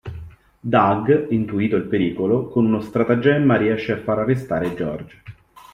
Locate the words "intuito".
1.29-1.75